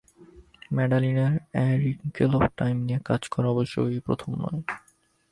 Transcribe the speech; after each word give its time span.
ম্যাডালিনের 0.75 1.33
a 1.51 1.65
wrinkle 1.77 2.31
of 2.35 2.43
time 2.57 2.77
নিয়ে 2.79 2.99
কাজ 3.05 3.21
অবশ্য 3.45 3.75
এই 3.89 3.99
প্রথম 3.99 4.29
নয়। 4.35 4.61